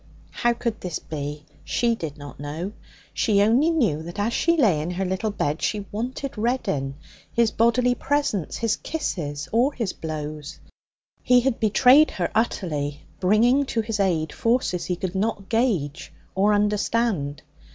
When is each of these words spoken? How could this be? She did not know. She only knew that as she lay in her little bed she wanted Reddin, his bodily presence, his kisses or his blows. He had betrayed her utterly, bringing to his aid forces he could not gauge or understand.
How 0.31 0.53
could 0.53 0.81
this 0.81 0.97
be? 0.97 1.45
She 1.63 1.93
did 1.93 2.17
not 2.17 2.39
know. 2.39 2.71
She 3.13 3.39
only 3.43 3.69
knew 3.69 4.01
that 4.01 4.17
as 4.17 4.33
she 4.33 4.57
lay 4.57 4.81
in 4.81 4.89
her 4.89 5.05
little 5.05 5.29
bed 5.29 5.61
she 5.61 5.85
wanted 5.91 6.35
Reddin, 6.39 6.95
his 7.31 7.51
bodily 7.51 7.93
presence, 7.93 8.57
his 8.57 8.77
kisses 8.77 9.47
or 9.51 9.73
his 9.73 9.93
blows. 9.93 10.57
He 11.21 11.41
had 11.41 11.59
betrayed 11.59 12.09
her 12.09 12.31
utterly, 12.33 13.01
bringing 13.19 13.63
to 13.67 13.81
his 13.81 13.99
aid 13.99 14.33
forces 14.33 14.85
he 14.85 14.95
could 14.95 15.13
not 15.13 15.49
gauge 15.49 16.11
or 16.33 16.51
understand. 16.55 17.43